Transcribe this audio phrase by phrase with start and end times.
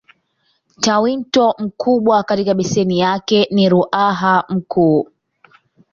[0.79, 5.07] Tawimto mkubwa katika beseni yake ni Ruaha Mkuu.